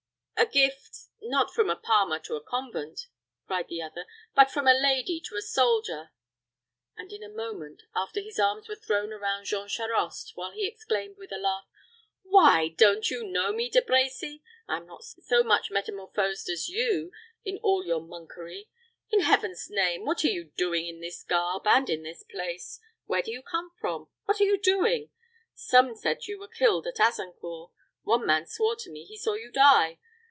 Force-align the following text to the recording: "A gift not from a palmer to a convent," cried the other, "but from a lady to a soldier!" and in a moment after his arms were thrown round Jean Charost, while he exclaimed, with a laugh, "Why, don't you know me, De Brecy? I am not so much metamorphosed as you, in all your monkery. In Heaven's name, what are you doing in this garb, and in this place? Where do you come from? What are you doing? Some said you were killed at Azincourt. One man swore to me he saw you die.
"A 0.37 0.47
gift 0.53 0.97
not 1.21 1.53
from 1.53 1.69
a 1.69 1.75
palmer 1.75 2.17
to 2.21 2.35
a 2.35 2.43
convent," 2.43 3.01
cried 3.45 3.67
the 3.67 3.79
other, 3.83 4.07
"but 4.33 4.49
from 4.49 4.67
a 4.67 4.73
lady 4.73 5.21
to 5.27 5.35
a 5.35 5.41
soldier!" 5.41 6.09
and 6.97 7.13
in 7.13 7.21
a 7.21 7.29
moment 7.29 7.83
after 7.95 8.19
his 8.21 8.39
arms 8.39 8.67
were 8.67 8.75
thrown 8.75 9.11
round 9.11 9.45
Jean 9.45 9.67
Charost, 9.67 10.31
while 10.33 10.51
he 10.51 10.65
exclaimed, 10.65 11.15
with 11.19 11.31
a 11.31 11.37
laugh, 11.37 11.69
"Why, 12.23 12.69
don't 12.69 13.07
you 13.11 13.23
know 13.23 13.53
me, 13.53 13.69
De 13.69 13.83
Brecy? 13.83 14.41
I 14.67 14.77
am 14.77 14.87
not 14.87 15.03
so 15.03 15.43
much 15.43 15.69
metamorphosed 15.69 16.49
as 16.49 16.67
you, 16.67 17.11
in 17.45 17.59
all 17.59 17.85
your 17.85 18.01
monkery. 18.01 18.67
In 19.11 19.19
Heaven's 19.21 19.69
name, 19.69 20.05
what 20.05 20.25
are 20.25 20.29
you 20.31 20.45
doing 20.57 20.87
in 20.87 21.01
this 21.01 21.21
garb, 21.23 21.67
and 21.67 21.87
in 21.87 22.01
this 22.01 22.23
place? 22.23 22.79
Where 23.05 23.21
do 23.21 23.29
you 23.31 23.43
come 23.43 23.71
from? 23.79 24.09
What 24.25 24.41
are 24.41 24.45
you 24.45 24.59
doing? 24.59 25.11
Some 25.53 25.93
said 25.95 26.25
you 26.27 26.39
were 26.39 26.47
killed 26.47 26.87
at 26.87 26.99
Azincourt. 26.99 27.71
One 28.01 28.25
man 28.25 28.47
swore 28.47 28.75
to 28.77 28.91
me 28.91 29.05
he 29.05 29.17
saw 29.17 29.33
you 29.35 29.51
die. 29.51 29.99